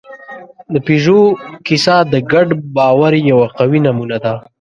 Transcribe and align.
د 0.73 0.75
پيژو 0.85 1.19
کیسه 1.65 1.95
د 2.13 2.15
ګډ 2.31 2.47
باور 2.75 3.13
یوه 3.31 3.47
قوي 3.57 3.79
نمونه 3.85 4.17
ده. 4.23 4.33